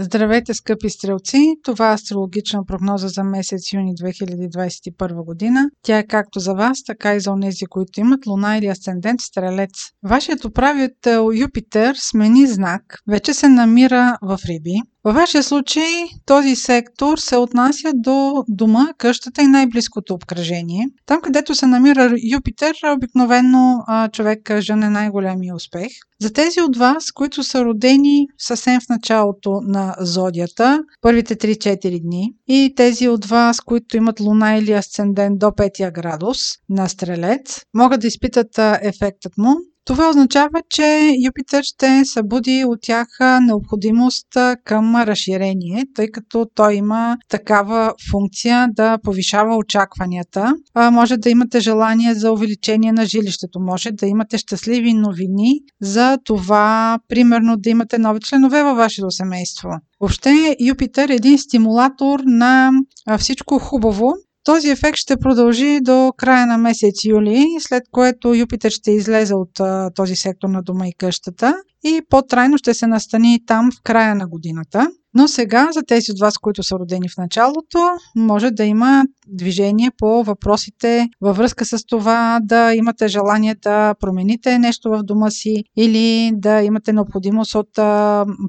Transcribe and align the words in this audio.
Здравейте, 0.00 0.54
скъпи 0.54 0.90
стрелци! 0.90 1.54
Това 1.62 1.90
е 1.90 1.94
астрологична 1.94 2.64
прогноза 2.64 3.08
за 3.08 3.24
месец 3.24 3.72
юни 3.72 3.94
2021 3.94 5.24
година. 5.24 5.70
Тя 5.82 5.98
е 5.98 6.06
както 6.06 6.40
за 6.40 6.54
вас, 6.54 6.84
така 6.84 7.14
и 7.14 7.20
за 7.20 7.30
онези, 7.30 7.66
които 7.66 8.00
имат 8.00 8.26
луна 8.26 8.58
или 8.58 8.66
асцендент 8.66 9.20
стрелец. 9.20 9.70
Вашият 10.02 10.44
управител 10.44 11.30
Юпитер 11.34 11.94
смени 11.98 12.46
знак, 12.46 12.82
вече 13.08 13.34
се 13.34 13.48
намира 13.48 14.18
в 14.22 14.38
Риби. 14.48 14.74
Във 15.08 15.14
вашия 15.14 15.42
случай 15.42 15.90
този 16.26 16.56
сектор 16.56 17.18
се 17.18 17.36
отнася 17.36 17.90
до 17.94 18.44
дома, 18.48 18.86
къщата 18.98 19.42
и 19.42 19.46
най-близкото 19.46 20.14
обкръжение. 20.14 20.88
Там, 21.06 21.20
където 21.20 21.54
се 21.54 21.66
намира 21.66 22.14
Юпитер, 22.32 22.74
обикновено 22.96 23.84
човек 24.12 24.60
жене 24.60 24.90
най-големия 24.90 25.54
успех. 25.54 25.88
За 26.20 26.32
тези 26.32 26.60
от 26.60 26.76
вас, 26.76 27.12
които 27.12 27.42
са 27.42 27.64
родени 27.64 28.26
съвсем 28.38 28.80
в 28.80 28.88
началото 28.88 29.60
на 29.62 29.94
зодията, 29.98 30.80
първите 31.00 31.36
3-4 31.36 32.02
дни, 32.02 32.32
и 32.48 32.72
тези 32.76 33.08
от 33.08 33.24
вас, 33.24 33.60
които 33.60 33.96
имат 33.96 34.20
луна 34.20 34.56
или 34.56 34.72
асцендент 34.72 35.38
до 35.38 35.46
5 35.46 35.92
градус 35.92 36.38
на 36.68 36.88
стрелец, 36.88 37.60
могат 37.74 38.00
да 38.00 38.06
изпитат 38.06 38.58
ефектът 38.82 39.32
му. 39.38 39.54
Това 39.88 40.08
означава, 40.08 40.62
че 40.70 41.14
Юпитер 41.24 41.62
ще 41.62 42.04
събуди 42.04 42.64
от 42.66 42.78
тях 42.82 43.06
необходимост 43.42 44.26
към 44.64 44.96
разширение, 44.96 45.84
тъй 45.94 46.08
като 46.08 46.46
той 46.54 46.74
има 46.74 47.16
такава 47.28 47.94
функция 48.10 48.68
да 48.72 48.98
повишава 49.02 49.56
очакванията. 49.56 50.54
Може 50.92 51.16
да 51.16 51.30
имате 51.30 51.60
желание 51.60 52.14
за 52.14 52.32
увеличение 52.32 52.92
на 52.92 53.06
жилището, 53.06 53.60
може 53.60 53.90
да 53.90 54.06
имате 54.06 54.38
щастливи 54.38 54.94
новини 54.94 55.60
за 55.80 56.18
това, 56.24 56.98
примерно 57.08 57.56
да 57.56 57.70
имате 57.70 57.98
нови 57.98 58.20
членове 58.20 58.62
във 58.62 58.76
вашето 58.76 59.10
семейство. 59.10 59.68
Въобще 60.00 60.56
Юпитер 60.60 61.08
е 61.08 61.14
един 61.14 61.38
стимулатор 61.38 62.20
на 62.26 62.70
всичко 63.18 63.58
хубаво, 63.58 64.12
този 64.48 64.70
ефект 64.70 64.96
ще 64.96 65.16
продължи 65.16 65.80
до 65.80 66.12
края 66.16 66.46
на 66.46 66.58
месец 66.58 67.04
юли, 67.04 67.46
след 67.60 67.82
което 67.90 68.34
Юпитер 68.34 68.70
ще 68.70 68.90
излезе 68.90 69.34
от 69.34 69.50
този 69.94 70.16
сектор 70.16 70.48
на 70.48 70.62
дома 70.62 70.86
и 70.86 70.92
къщата 70.98 71.54
и 71.84 72.02
по-трайно 72.10 72.58
ще 72.58 72.74
се 72.74 72.86
настани 72.86 73.38
там 73.46 73.70
в 73.72 73.82
края 73.82 74.14
на 74.14 74.28
годината. 74.28 74.88
Но 75.14 75.28
сега, 75.28 75.68
за 75.72 75.82
тези 75.82 76.12
от 76.12 76.20
вас, 76.20 76.38
които 76.38 76.62
са 76.62 76.78
родени 76.78 77.08
в 77.08 77.16
началото, 77.18 77.78
може 78.16 78.50
да 78.50 78.64
има 78.64 79.04
движение 79.28 79.90
по 79.98 80.24
въпросите 80.24 81.08
във 81.20 81.36
връзка 81.36 81.64
с 81.64 81.84
това 81.86 82.40
да 82.42 82.74
имате 82.74 83.08
желание 83.08 83.54
да 83.62 83.94
промените 84.00 84.58
нещо 84.58 84.90
в 84.90 85.02
дома 85.02 85.30
си 85.30 85.64
или 85.76 86.32
да 86.34 86.62
имате 86.62 86.92
необходимост 86.92 87.54
от 87.54 87.70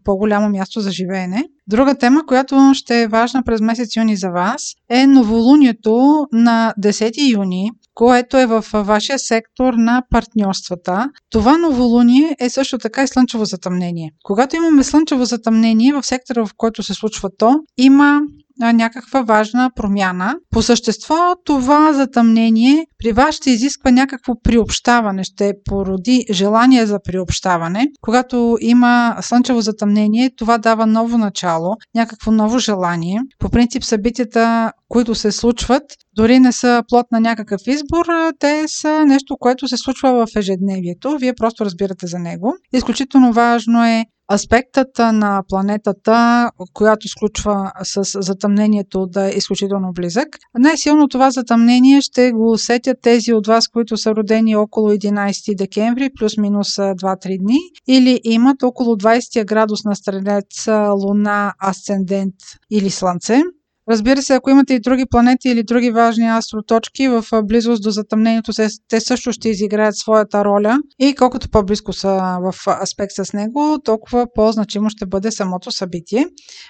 по-голямо 0.03 0.49
място 0.49 0.81
за 0.81 0.91
живеене. 0.91 1.43
Друга 1.69 1.95
тема, 1.95 2.25
която 2.25 2.71
ще 2.73 3.01
е 3.01 3.07
важна 3.07 3.43
през 3.43 3.61
месец 3.61 3.95
юни 3.95 4.15
за 4.15 4.29
вас, 4.29 4.61
е 4.89 5.07
новолунието 5.07 6.25
на 6.31 6.73
10 6.81 7.31
юни, 7.33 7.71
което 7.93 8.37
е 8.37 8.45
в 8.45 8.65
вашия 8.73 9.19
сектор 9.19 9.73
на 9.73 10.03
партньорствата. 10.09 11.09
Това 11.29 11.57
новолуние 11.57 12.35
е 12.39 12.49
също 12.49 12.77
така 12.77 13.03
и 13.03 13.07
слънчево 13.07 13.45
затъмнение. 13.45 14.11
Когато 14.23 14.55
имаме 14.55 14.83
слънчево 14.83 15.25
затъмнение 15.25 15.93
в 15.93 16.03
сектора, 16.03 16.45
в 16.45 16.51
който 16.57 16.83
се 16.83 16.93
случва 16.93 17.29
то, 17.37 17.59
има 17.77 18.21
някаква 18.59 19.21
важна 19.21 19.69
промяна. 19.75 20.35
По 20.49 20.61
същество 20.61 21.15
това 21.45 21.93
затъмнение 21.93 22.85
при 22.97 23.11
вас 23.11 23.35
ще 23.35 23.51
изисква 23.51 23.91
някакво 23.91 24.33
приобщаване, 24.43 25.23
ще 25.23 25.53
породи 25.65 26.25
желание 26.31 26.85
за 26.85 26.99
приобщаване. 27.03 27.87
Когато 28.01 28.57
има 28.61 29.17
слънчево 29.21 29.61
затъмнение, 29.61 30.29
това 30.37 30.57
дава 30.57 30.85
ново 30.85 31.17
начало, 31.17 31.75
някакво 31.95 32.31
ново 32.31 32.59
желание. 32.59 33.21
По 33.39 33.49
принцип 33.49 33.83
събитията, 33.83 34.71
които 34.89 35.15
се 35.15 35.31
случват, 35.31 35.83
дори 36.15 36.39
не 36.39 36.51
са 36.51 36.83
плод 36.87 37.05
на 37.11 37.19
някакъв 37.19 37.61
избор, 37.67 38.05
те 38.39 38.63
са 38.67 39.05
нещо, 39.05 39.37
което 39.39 39.67
се 39.67 39.77
случва 39.77 40.25
в 40.25 40.35
ежедневието. 40.35 41.17
Вие 41.17 41.33
просто 41.33 41.65
разбирате 41.65 42.07
за 42.07 42.19
него. 42.19 42.53
Изключително 42.73 43.33
важно 43.33 43.85
е 43.85 44.05
аспектът 44.31 44.99
на 44.99 45.43
планетата, 45.49 46.49
която 46.73 47.07
сключва 47.07 47.71
с 47.83 48.21
затъмнението 48.21 49.05
да 49.05 49.25
е 49.25 49.37
изключително 49.37 49.93
близък. 49.93 50.27
Най-силно 50.59 51.07
това 51.07 51.31
затъмнение 51.31 52.01
ще 52.01 52.31
го 52.31 52.51
усетят 52.51 52.97
тези 53.01 53.33
от 53.33 53.47
вас, 53.47 53.67
които 53.67 53.97
са 53.97 54.15
родени 54.15 54.55
около 54.55 54.89
11 54.89 55.57
декември, 55.57 56.09
плюс-минус 56.19 56.75
2-3 56.75 57.39
дни, 57.39 57.59
или 57.87 58.19
имат 58.23 58.63
около 58.63 58.95
20 58.95 59.45
градус 59.45 59.83
на 59.83 59.95
стрелец, 59.95 60.67
луна, 61.03 61.53
асцендент 61.67 62.35
или 62.71 62.89
слънце. 62.89 63.41
Разбира 63.89 64.21
се, 64.21 64.33
ако 64.33 64.49
имате 64.49 64.73
и 64.73 64.79
други 64.79 65.05
планети 65.05 65.49
или 65.49 65.63
други 65.63 65.91
важни 65.91 66.27
астроточки 66.27 67.07
в 67.07 67.25
близост 67.43 67.83
до 67.83 67.89
затъмнението, 67.89 68.51
те 68.89 68.99
също 68.99 69.31
ще 69.31 69.49
изиграят 69.49 69.95
своята 69.97 70.45
роля 70.45 70.79
и 70.99 71.15
колкото 71.15 71.49
по-близко 71.49 71.93
са 71.93 72.37
в 72.41 72.53
аспект 72.81 73.11
с 73.15 73.33
него, 73.33 73.77
толкова 73.83 74.27
по-значимо 74.35 74.89
ще 74.89 75.05
бъде 75.05 75.31
самото 75.31 75.71
събитие. 75.71 76.27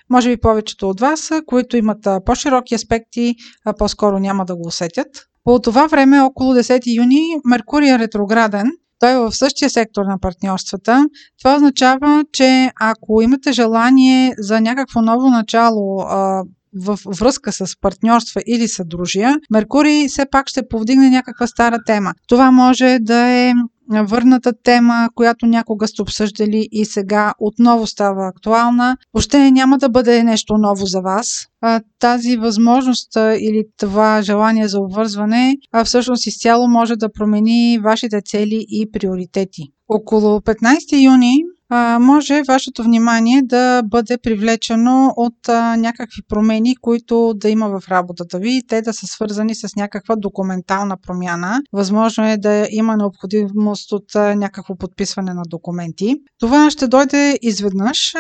Може 0.09 0.29
би 0.29 0.41
повечето 0.41 0.89
от 0.89 0.99
вас, 0.99 1.31
които 1.45 1.77
имат 1.77 2.07
по-широки 2.25 2.75
аспекти, 2.75 3.35
по-скоро 3.77 4.19
няма 4.19 4.45
да 4.45 4.55
го 4.55 4.67
усетят. 4.67 5.07
По 5.43 5.59
това 5.59 5.87
време, 5.87 6.21
около 6.21 6.53
10 6.53 6.95
юни, 6.97 7.21
Меркурий 7.45 7.89
е 7.89 7.99
ретрограден, 7.99 8.71
той 8.99 9.11
е 9.11 9.17
в 9.17 9.31
същия 9.31 9.69
сектор 9.69 10.05
на 10.05 10.19
партньорствата. 10.19 11.05
Това 11.39 11.55
означава, 11.55 12.25
че 12.33 12.71
ако 12.81 13.21
имате 13.21 13.51
желание 13.51 14.35
за 14.37 14.61
някакво 14.61 15.01
ново 15.01 15.29
начало, 15.29 16.05
в 16.75 16.99
връзка 17.19 17.51
с 17.51 17.65
партньорства 17.81 18.41
или 18.47 18.67
съдружия, 18.67 19.35
Меркурий 19.51 20.07
все 20.07 20.25
пак 20.31 20.49
ще 20.49 20.67
повдигне 20.69 21.09
някаква 21.09 21.47
стара 21.47 21.77
тема. 21.85 22.13
Това 22.27 22.51
може 22.51 22.97
да 23.01 23.27
е 23.27 23.53
върната 24.03 24.53
тема, 24.63 25.09
която 25.15 25.45
някога 25.45 25.87
сте 25.87 26.01
обсъждали 26.01 26.67
и 26.71 26.85
сега 26.85 27.33
отново 27.39 27.87
става 27.87 28.27
актуална. 28.27 28.97
Въобще 29.13 29.51
няма 29.51 29.77
да 29.77 29.89
бъде 29.89 30.23
нещо 30.23 30.57
ново 30.57 30.85
за 30.85 31.01
вас. 31.01 31.47
Тази 31.99 32.37
възможност 32.37 33.15
или 33.15 33.63
това 33.77 34.21
желание 34.21 34.67
за 34.67 34.79
обвързване 34.79 35.55
всъщност 35.85 36.25
изцяло 36.25 36.67
може 36.67 36.95
да 36.95 37.11
промени 37.11 37.79
вашите 37.83 38.21
цели 38.25 38.65
и 38.69 38.91
приоритети. 38.91 39.63
Около 39.87 40.39
15 40.39 41.03
юни 41.05 41.35
може 41.99 42.41
вашето 42.47 42.83
внимание 42.83 43.41
да 43.41 43.81
бъде 43.83 44.17
привлечено 44.17 45.13
от 45.17 45.47
някакви 45.77 46.21
промени, 46.29 46.75
които 46.75 47.33
да 47.35 47.49
има 47.49 47.79
в 47.79 47.87
работата 47.89 48.39
ви 48.39 48.57
и 48.57 48.67
те 48.67 48.81
да 48.81 48.93
са 48.93 49.07
свързани 49.07 49.55
с 49.55 49.75
някаква 49.75 50.15
документална 50.15 50.97
промяна. 50.97 51.61
Възможно 51.73 52.27
е 52.27 52.37
да 52.37 52.67
има 52.71 52.97
необходимост 52.97 53.91
от 53.91 54.15
някакво 54.15 54.75
подписване 54.75 55.33
на 55.33 55.43
документи. 55.47 56.15
Това 56.39 56.71
ще 56.71 56.87
дойде 56.87 57.39
изведнъж. 57.41 58.13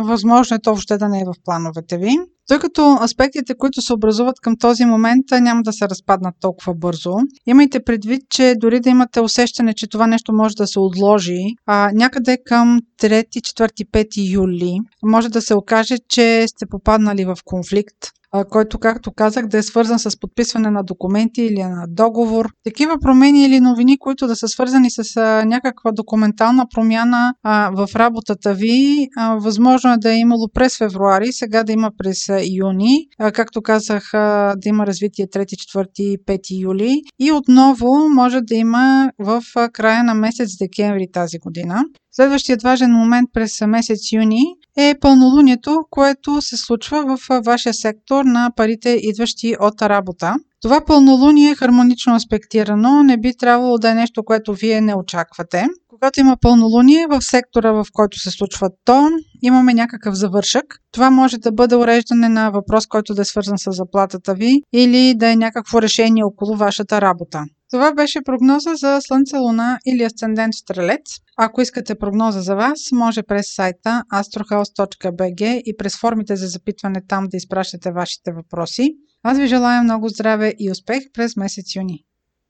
Възможно 0.00 0.56
е 0.56 0.58
то 0.58 0.70
въобще 0.70 0.98
да 0.98 1.08
не 1.08 1.20
е 1.20 1.24
в 1.24 1.34
плановете 1.44 1.98
ви. 1.98 2.16
Тъй 2.48 2.58
като 2.58 2.98
аспектите, 3.02 3.54
които 3.58 3.82
се 3.82 3.92
образуват 3.92 4.40
към 4.40 4.56
този 4.56 4.84
момент, 4.84 5.24
няма 5.40 5.62
да 5.62 5.72
се 5.72 5.88
разпаднат 5.88 6.34
толкова 6.40 6.74
бързо. 6.74 7.12
Имайте 7.46 7.84
предвид, 7.84 8.22
че 8.30 8.54
дори 8.58 8.80
да 8.80 8.90
имате 8.90 9.20
усещане, 9.20 9.74
че 9.74 9.86
това 9.86 10.06
нещо 10.06 10.32
може 10.32 10.54
да 10.54 10.66
се 10.66 10.80
отложи, 10.80 11.40
а, 11.66 11.90
някъде 11.94 12.38
към 12.46 12.80
3, 13.02 13.24
4, 13.24 13.90
5 13.90 14.32
юли 14.32 14.78
може 15.02 15.28
да 15.28 15.42
се 15.42 15.54
окаже, 15.54 15.96
че 16.08 16.46
сте 16.48 16.66
попаднали 16.66 17.24
в 17.24 17.36
конфликт 17.44 17.96
който, 18.44 18.78
както 18.78 19.12
казах, 19.12 19.46
да 19.46 19.58
е 19.58 19.62
свързан 19.62 19.98
с 19.98 20.20
подписване 20.20 20.70
на 20.70 20.82
документи 20.82 21.42
или 21.42 21.62
на 21.62 21.84
договор. 21.88 22.48
Такива 22.64 22.98
промени 22.98 23.44
или 23.44 23.60
новини, 23.60 23.98
които 23.98 24.26
да 24.26 24.36
са 24.36 24.48
свързани 24.48 24.90
с 24.90 25.20
някаква 25.46 25.92
документална 25.92 26.66
промяна 26.74 27.34
в 27.72 27.88
работата 27.96 28.54
ви, 28.54 29.08
възможно 29.36 29.92
е 29.92 29.96
да 29.98 30.12
е 30.12 30.18
имало 30.18 30.48
през 30.54 30.78
февруари, 30.78 31.32
сега 31.32 31.64
да 31.64 31.72
има 31.72 31.90
през 31.98 32.18
юни, 32.56 33.06
както 33.18 33.62
казах, 33.62 34.10
да 34.12 34.66
има 34.66 34.86
развитие 34.86 35.26
3, 35.26 35.44
4, 35.44 36.24
5 36.26 36.62
юли 36.62 37.02
и 37.18 37.32
отново 37.32 38.08
може 38.08 38.40
да 38.40 38.54
има 38.54 39.10
в 39.18 39.42
края 39.72 40.04
на 40.04 40.14
месец 40.14 40.50
декември 40.58 41.06
тази 41.12 41.38
година. 41.38 41.84
Следващият 42.16 42.62
важен 42.62 42.90
момент 42.90 43.30
през 43.32 43.60
месец 43.60 44.12
юни 44.12 44.42
е 44.76 44.94
пълнолунието, 45.00 45.80
което 45.90 46.42
се 46.42 46.56
случва 46.56 47.16
в 47.16 47.42
вашия 47.44 47.74
сектор 47.74 48.24
на 48.24 48.50
парите, 48.56 48.98
идващи 49.02 49.56
от 49.60 49.82
работа. 49.82 50.34
Това 50.62 50.84
пълнолуние 50.86 51.50
е 51.50 51.54
хармонично 51.54 52.14
аспектирано, 52.14 53.02
не 53.02 53.16
би 53.16 53.36
трябвало 53.38 53.78
да 53.78 53.90
е 53.90 53.94
нещо, 53.94 54.24
което 54.24 54.54
вие 54.54 54.80
не 54.80 54.94
очаквате. 54.94 55.66
Когато 55.88 56.20
има 56.20 56.36
пълнолуние 56.40 57.06
в 57.06 57.22
сектора, 57.22 57.72
в 57.72 57.86
който 57.92 58.18
се 58.18 58.30
случва 58.30 58.70
то, 58.84 59.10
имаме 59.42 59.74
някакъв 59.74 60.14
завършък. 60.14 60.64
Това 60.92 61.10
може 61.10 61.38
да 61.38 61.52
бъде 61.52 61.76
уреждане 61.76 62.28
на 62.28 62.50
въпрос, 62.50 62.86
който 62.86 63.14
да 63.14 63.22
е 63.22 63.24
свързан 63.24 63.58
с 63.58 63.72
заплатата 63.72 64.34
ви 64.34 64.62
или 64.72 65.14
да 65.14 65.30
е 65.30 65.36
някакво 65.36 65.82
решение 65.82 66.24
около 66.24 66.56
вашата 66.56 67.00
работа. 67.00 67.44
Това 67.70 67.94
беше 67.94 68.22
прогноза 68.24 68.74
за 68.74 68.98
Слънце, 69.00 69.36
Луна 69.36 69.78
или 69.86 70.02
Асцендент 70.02 70.54
Стрелец. 70.54 71.16
Ако 71.36 71.60
искате 71.60 71.98
прогноза 71.98 72.40
за 72.40 72.54
вас, 72.56 72.78
може 72.92 73.22
през 73.22 73.54
сайта 73.54 74.02
astrohouse.bg 74.12 75.62
и 75.64 75.76
през 75.76 75.98
формите 75.98 76.36
за 76.36 76.46
запитване 76.46 77.02
там 77.08 77.24
да 77.24 77.36
изпращате 77.36 77.92
вашите 77.92 78.32
въпроси. 78.32 78.94
Аз 79.22 79.38
ви 79.38 79.46
желая 79.46 79.82
много 79.82 80.08
здраве 80.08 80.54
и 80.58 80.70
успех 80.70 81.02
през 81.14 81.36
месец 81.36 81.74
юни! 81.76 82.04